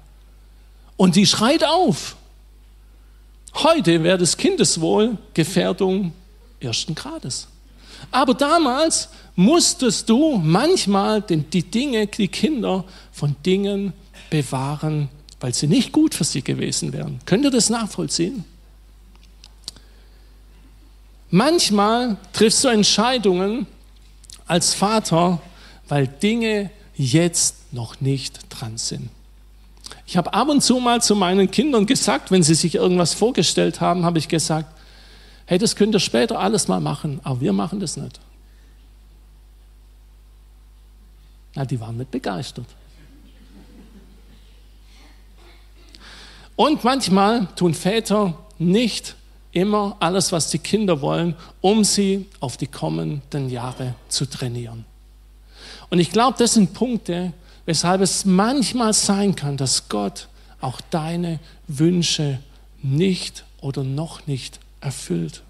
[0.96, 2.16] Und die schreit auf.
[3.55, 6.12] Heute wäre das Kindeswohl Gefährdung
[6.61, 7.48] ersten Grades.
[8.11, 13.92] Aber damals musstest du manchmal die Dinge, die Kinder von Dingen
[14.31, 15.09] bewahren,
[15.40, 17.18] weil sie nicht gut für sie gewesen wären.
[17.27, 18.44] Könnt ihr das nachvollziehen?
[21.31, 23.66] Manchmal triffst du Entscheidungen
[24.46, 25.40] als Vater,
[25.88, 29.11] weil Dinge jetzt noch nicht dran sind.
[30.07, 33.80] Ich habe ab und zu mal zu meinen Kindern gesagt, wenn sie sich irgendwas vorgestellt
[33.80, 34.68] haben, habe ich gesagt,
[35.46, 38.20] hey, das könnt ihr später alles mal machen, aber wir machen das nicht.
[41.54, 42.66] Na, die waren nicht begeistert.
[46.57, 49.16] Und manchmal tun Väter nicht
[49.54, 54.84] immer alles, was die Kinder wollen, um sie auf die kommenden Jahre zu trainieren.
[55.90, 57.32] Und ich glaube, das sind Punkte,
[57.64, 60.28] weshalb es manchmal sein kann, dass Gott
[60.60, 61.38] auch deine
[61.68, 62.40] Wünsche
[62.82, 65.42] nicht oder noch nicht erfüllt.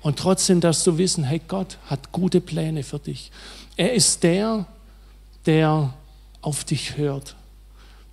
[0.00, 3.30] Und trotzdem darfst du wissen, hey, Gott hat gute Pläne für dich.
[3.76, 4.66] Er ist der,
[5.46, 5.94] der
[6.42, 7.36] auf dich hört,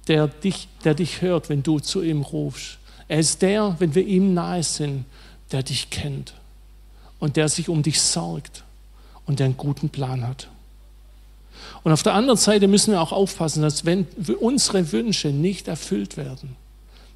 [0.07, 2.77] der dich, der dich hört, wenn du zu ihm rufst.
[3.07, 5.05] Er ist der, wenn wir ihm nahe sind,
[5.51, 6.33] der dich kennt
[7.19, 8.63] und der sich um dich sorgt
[9.25, 10.47] und der einen guten Plan hat.
[11.83, 14.07] Und auf der anderen Seite müssen wir auch aufpassen, dass wenn
[14.39, 16.55] unsere Wünsche nicht erfüllt werden,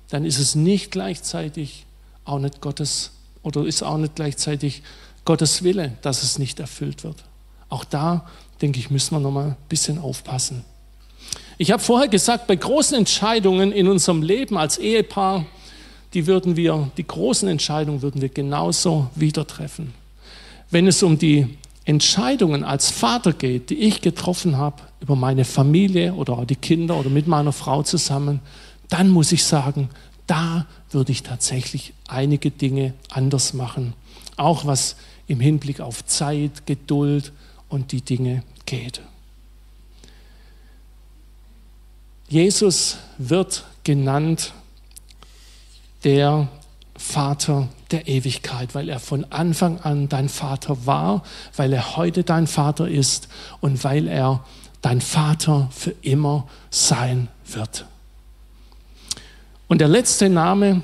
[0.09, 1.85] dann ist es nicht gleichzeitig
[2.25, 3.11] auch nicht Gottes
[3.43, 4.81] oder ist auch nicht gleichzeitig
[5.23, 7.23] Gottes Wille, dass es nicht erfüllt wird.
[7.69, 8.27] Auch da,
[8.61, 10.63] denke ich, müssen wir nochmal ein bisschen aufpassen.
[11.57, 15.45] Ich habe vorher gesagt, bei großen Entscheidungen in unserem Leben als Ehepaar,
[16.15, 19.93] die würden wir, die großen Entscheidungen würden wir genauso wieder treffen.
[20.71, 26.13] Wenn es um die Entscheidungen als Vater geht, die ich getroffen habe über meine Familie
[26.13, 28.39] oder die Kinder oder mit meiner Frau zusammen,
[28.89, 29.89] dann muss ich sagen,
[30.25, 33.93] da würde ich tatsächlich einige Dinge anders machen.
[34.37, 34.95] Auch was
[35.27, 37.33] im Hinblick auf Zeit, Geduld
[37.67, 39.01] und die Dinge geht.
[42.29, 44.53] Jesus wird genannt
[46.05, 46.47] der
[46.95, 51.23] Vater der Ewigkeit, weil er von Anfang an dein Vater war,
[51.57, 53.27] weil er heute dein Vater ist
[53.59, 54.45] und weil er
[54.81, 57.85] dein Vater für immer sein wird.
[59.67, 60.83] Und der letzte Name,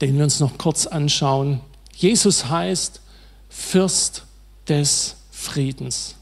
[0.00, 1.60] den wir uns noch kurz anschauen,
[1.94, 3.00] Jesus heißt
[3.50, 4.24] Fürst
[4.68, 6.16] des Friedens.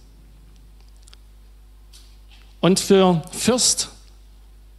[2.61, 3.91] Und für Fürst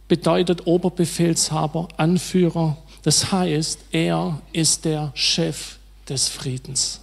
[0.08, 5.76] bedeutet Oberbefehlshaber, Anführer, das heißt, er ist der Chef
[6.08, 7.00] des Friedens.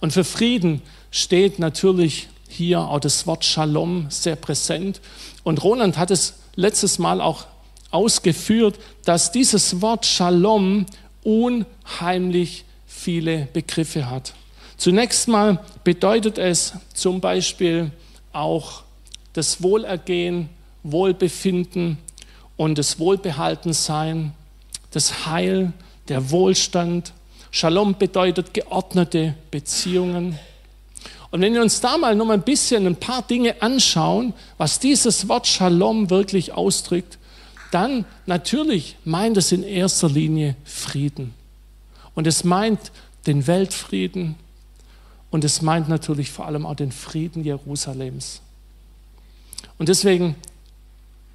[0.00, 5.00] Und für Frieden steht natürlich hier auch das Wort Shalom sehr präsent.
[5.44, 7.46] Und Roland hat es letztes Mal auch
[7.90, 10.86] ausgeführt, dass dieses Wort Shalom
[11.22, 14.34] unheimlich viele Begriffe hat.
[14.76, 17.90] Zunächst mal bedeutet es zum Beispiel
[18.32, 18.82] auch
[19.32, 20.48] das Wohlergehen,
[20.82, 21.98] Wohlbefinden
[22.56, 24.32] und das Wohlbehaltensein
[24.90, 25.72] das Heil,
[26.08, 27.12] der Wohlstand.
[27.50, 30.38] Shalom bedeutet geordnete Beziehungen.
[31.30, 35.28] Und wenn wir uns da mal noch ein bisschen ein paar Dinge anschauen, was dieses
[35.28, 37.18] Wort Shalom wirklich ausdrückt,
[37.70, 41.34] dann natürlich meint es in erster Linie Frieden.
[42.14, 42.90] Und es meint
[43.26, 44.34] den Weltfrieden
[45.30, 48.40] und es meint natürlich vor allem auch den Frieden Jerusalems.
[49.78, 50.34] Und deswegen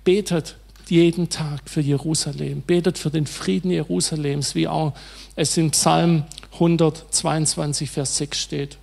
[0.03, 0.57] betet
[0.89, 2.61] jeden Tag für Jerusalem.
[2.61, 4.93] Betet für den Frieden Jerusalems, wie auch
[5.35, 8.77] es im Psalm 122, Vers 6 steht.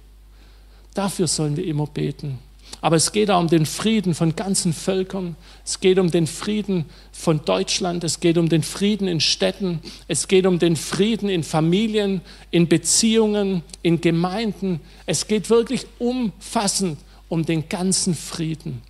[0.95, 2.39] Dafür sollen wir immer beten.
[2.81, 5.37] Aber es geht auch um den Frieden von ganzen Völkern.
[5.65, 8.03] Es geht um den Frieden von Deutschland.
[8.03, 9.81] Es geht um den Frieden in Städten.
[10.09, 14.81] Es geht um den Frieden in Familien, in Beziehungen, in Gemeinden.
[15.07, 18.83] Es geht wirklich umfassend um den ganzen Frieden.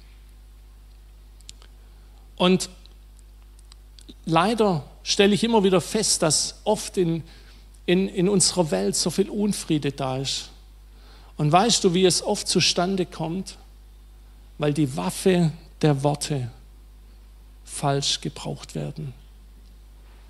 [2.36, 2.70] Und
[4.24, 7.22] leider stelle ich immer wieder fest, dass oft in,
[7.86, 10.50] in, in unserer Welt so viel Unfriede da ist.
[11.36, 13.56] Und weißt du, wie es oft zustande kommt?
[14.58, 16.50] Weil die Waffe der Worte
[17.64, 19.14] falsch gebraucht werden.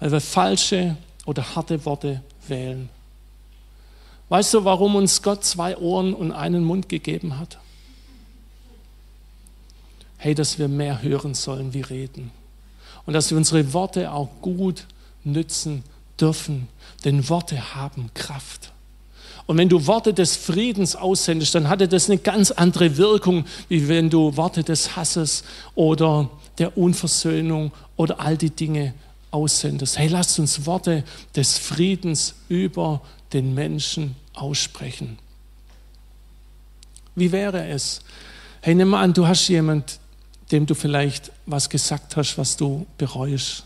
[0.00, 2.88] Weil wir falsche oder harte Worte wählen.
[4.28, 7.58] Weißt du, warum uns Gott zwei Ohren und einen Mund gegeben hat?
[10.16, 12.30] Hey, dass wir mehr hören sollen wie reden
[13.06, 14.86] und dass wir unsere Worte auch gut
[15.24, 15.82] nützen
[16.20, 16.68] dürfen,
[17.04, 18.72] denn Worte haben Kraft.
[19.46, 23.88] Und wenn du Worte des Friedens aussendest, dann hatte das eine ganz andere Wirkung, wie
[23.88, 25.42] wenn du Worte des Hasses
[25.74, 28.94] oder der Unversöhnung oder all die Dinge
[29.32, 29.98] aussendest.
[29.98, 31.02] Hey, lasst uns Worte
[31.34, 33.00] des Friedens über
[33.32, 35.18] den Menschen aussprechen.
[37.14, 38.00] Wie wäre es?
[38.60, 39.98] Hey, nimm mal an, du hast jemand,
[40.52, 43.64] dem du vielleicht was gesagt hast, was du bereust.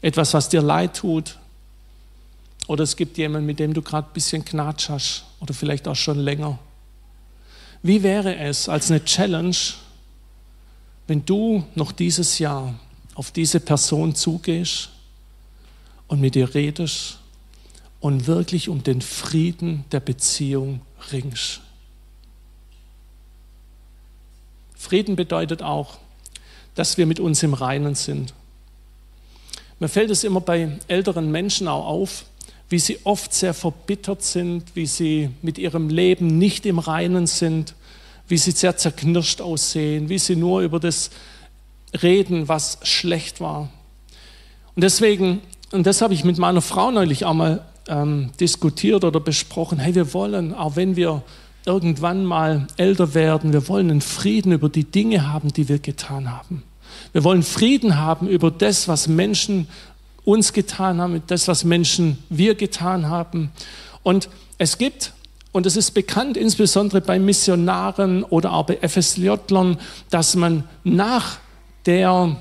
[0.00, 1.38] Etwas, was dir leid tut.
[2.66, 5.96] Oder es gibt jemanden, mit dem du gerade ein bisschen Knatsch hast oder vielleicht auch
[5.96, 6.58] schon länger.
[7.82, 9.56] Wie wäre es als eine Challenge,
[11.06, 12.74] wenn du noch dieses Jahr
[13.14, 14.90] auf diese Person zugehst
[16.08, 17.18] und mit ihr redest
[18.00, 20.80] und wirklich um den Frieden der Beziehung
[21.12, 21.60] ringst.
[24.84, 25.96] Frieden bedeutet auch,
[26.74, 28.34] dass wir mit uns im Reinen sind.
[29.80, 32.26] Mir fällt es immer bei älteren Menschen auch auf,
[32.68, 37.74] wie sie oft sehr verbittert sind, wie sie mit ihrem Leben nicht im Reinen sind,
[38.28, 41.10] wie sie sehr zerknirscht aussehen, wie sie nur über das
[42.02, 43.70] reden, was schlecht war.
[44.74, 45.40] Und deswegen,
[45.72, 49.94] und das habe ich mit meiner Frau neulich auch mal ähm, diskutiert oder besprochen, hey,
[49.94, 51.22] wir wollen, auch wenn wir
[51.66, 56.30] irgendwann mal älter werden, wir wollen einen Frieden über die Dinge haben, die wir getan
[56.30, 56.62] haben.
[57.12, 59.68] Wir wollen Frieden haben über das, was Menschen
[60.24, 63.50] uns getan haben, das, was Menschen wir getan haben.
[64.02, 65.12] Und es gibt,
[65.52, 69.78] und es ist bekannt, insbesondere bei Missionaren oder auch bei FSJlern,
[70.10, 71.38] dass man nach
[71.86, 72.40] der,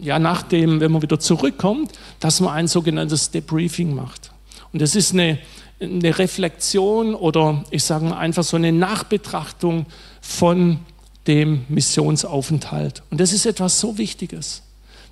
[0.00, 4.32] ja, nach dem, wenn man wieder zurückkommt, dass man ein sogenanntes Debriefing macht.
[4.72, 5.38] Und das ist eine,
[5.80, 9.86] eine Reflexion oder ich sage mal einfach so eine Nachbetrachtung
[10.20, 10.80] von
[11.26, 13.02] dem Missionsaufenthalt.
[13.10, 14.62] Und das ist etwas so Wichtiges,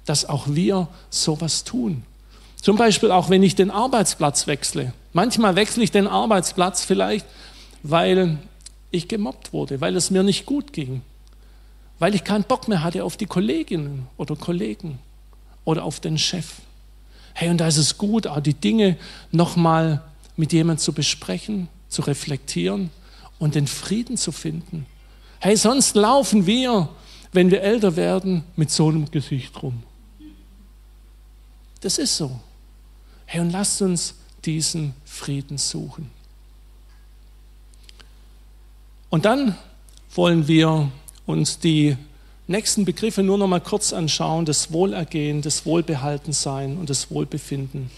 [0.04, 2.02] dass auch wir sowas tun.
[2.60, 4.92] Zum Beispiel auch, wenn ich den Arbeitsplatz wechsle.
[5.12, 7.26] Manchmal wechsle ich den Arbeitsplatz vielleicht,
[7.82, 8.38] weil
[8.90, 11.02] ich gemobbt wurde, weil es mir nicht gut ging,
[11.98, 14.98] weil ich keinen Bock mehr hatte auf die Kolleginnen oder Kollegen
[15.64, 16.46] oder auf den Chef.
[17.34, 18.96] Hey, und da ist es gut, die Dinge
[19.30, 20.02] nochmal
[20.38, 22.90] mit jemandem zu besprechen, zu reflektieren
[23.38, 24.86] und den Frieden zu finden.
[25.40, 26.88] Hey, sonst laufen wir,
[27.32, 29.82] wenn wir älter werden, mit so einem Gesicht rum.
[31.80, 32.40] Das ist so.
[33.26, 34.14] Hey, und lasst uns
[34.44, 36.10] diesen Frieden suchen.
[39.10, 39.56] Und dann
[40.14, 40.90] wollen wir
[41.26, 41.96] uns die
[42.46, 47.90] nächsten Begriffe nur noch mal kurz anschauen: das Wohlergehen, das Wohlbehaltensein und das Wohlbefinden.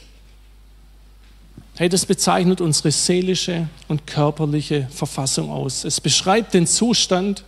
[1.81, 5.85] Hey, das bezeichnet unsere seelische und körperliche Verfassung aus.
[5.85, 7.43] Es beschreibt den Zustand,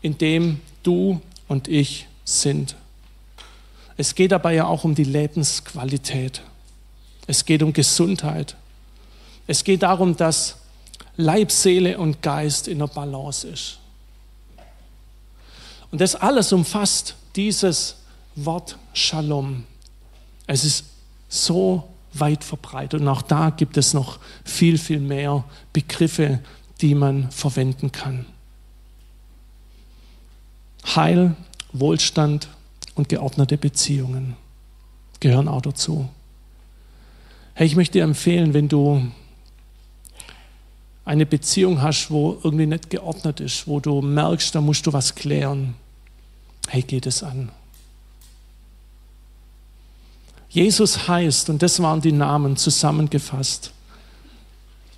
[0.00, 2.76] in dem du und ich sind.
[3.96, 6.40] Es geht dabei ja auch um die Lebensqualität.
[7.26, 8.54] Es geht um Gesundheit.
[9.48, 10.58] Es geht darum, dass
[11.16, 13.80] Leib, Seele und Geist in der Balance ist.
[15.90, 17.96] Und das alles umfasst dieses
[18.36, 19.64] Wort Shalom.
[20.46, 20.84] Es ist
[21.28, 23.00] so weit verbreitet.
[23.00, 26.40] Und auch da gibt es noch viel, viel mehr Begriffe,
[26.80, 28.26] die man verwenden kann.
[30.84, 31.36] Heil,
[31.72, 32.48] Wohlstand
[32.94, 34.36] und geordnete Beziehungen
[35.20, 36.08] gehören auch dazu.
[37.54, 39.10] Hey, ich möchte dir empfehlen, wenn du
[41.04, 45.14] eine Beziehung hast, wo irgendwie nicht geordnet ist, wo du merkst, da musst du was
[45.14, 45.74] klären,
[46.68, 47.50] hey, geht es an.
[50.50, 53.72] Jesus heißt, und das waren die Namen zusammengefasst,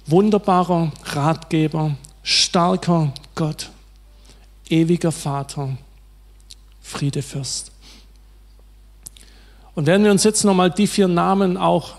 [0.06, 3.70] wunderbarer Ratgeber, starker Gott,
[4.68, 5.76] ewiger Vater,
[6.80, 7.72] Friedefürst.
[9.74, 11.94] Und wenn wir uns jetzt nochmal die vier Namen auch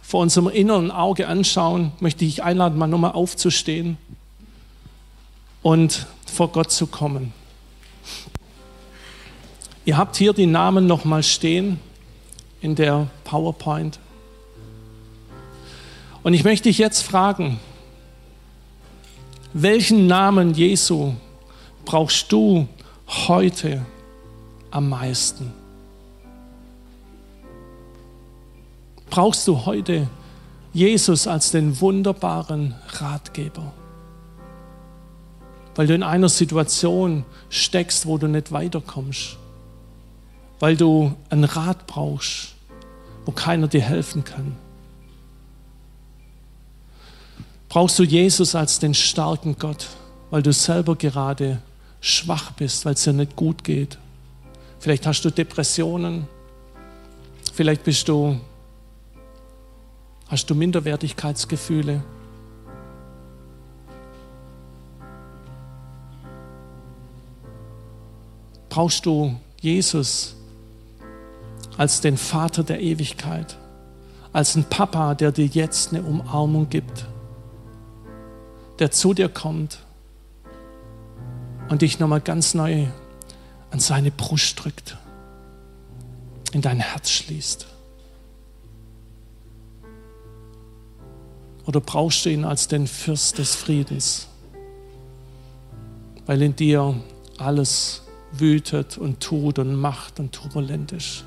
[0.00, 3.98] vor unserem inneren Auge anschauen, möchte ich einladen, mal nochmal aufzustehen
[5.62, 7.34] und vor Gott zu kommen.
[9.84, 11.80] Ihr habt hier die Namen nochmal stehen
[12.60, 13.98] in der PowerPoint.
[16.22, 17.60] Und ich möchte dich jetzt fragen,
[19.52, 21.14] welchen Namen Jesu
[21.84, 22.68] brauchst du
[23.06, 23.84] heute
[24.70, 25.52] am meisten?
[29.08, 30.06] Brauchst du heute
[30.74, 33.72] Jesus als den wunderbaren Ratgeber?
[35.76, 39.38] Weil du in einer Situation steckst, wo du nicht weiterkommst
[40.60, 42.54] weil du einen Rat brauchst,
[43.24, 44.56] wo keiner dir helfen kann.
[47.68, 49.88] Brauchst du Jesus als den starken Gott,
[50.30, 51.60] weil du selber gerade
[52.00, 53.98] schwach bist, weil es dir nicht gut geht.
[54.80, 56.26] Vielleicht hast du Depressionen,
[57.52, 58.40] vielleicht bist du,
[60.28, 62.02] hast du Minderwertigkeitsgefühle.
[68.70, 70.37] Brauchst du Jesus
[71.78, 73.56] als den Vater der Ewigkeit,
[74.32, 77.06] als ein Papa, der dir jetzt eine Umarmung gibt,
[78.80, 79.78] der zu dir kommt
[81.68, 82.88] und dich nochmal ganz neu
[83.70, 84.98] an seine Brust drückt,
[86.52, 87.66] in dein Herz schließt.
[91.64, 94.26] Oder brauchst du ihn als den Fürst des Friedens,
[96.26, 96.94] weil in dir
[97.36, 98.02] alles
[98.32, 101.24] wütet und tut und macht und turbulent ist.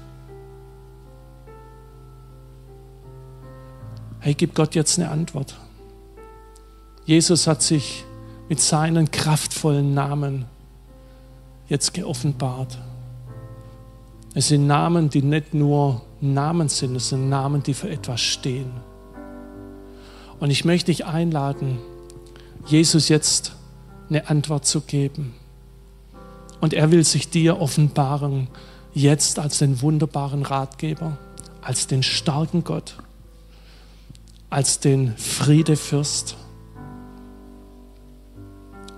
[4.24, 5.56] Hey, gib Gott jetzt eine Antwort.
[7.06, 8.06] Jesus hat sich
[8.50, 10.46] mit seinen kraftvollen Namen
[11.68, 12.78] jetzt geoffenbart.
[14.36, 18.70] Es sind Namen, die nicht nur Namen sind, es sind Namen, die für etwas stehen.
[20.40, 21.80] Und ich möchte dich einladen,
[22.68, 23.56] Jesus jetzt
[24.08, 25.34] eine Antwort zu geben.
[26.60, 28.50] Und er will sich dir offenbaren,
[28.94, 31.18] jetzt als den wunderbaren Ratgeber,
[31.64, 32.98] als den starken Gott,
[34.52, 36.36] als den Friedefürst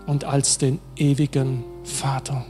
[0.07, 2.43] und als den ewigen Vater.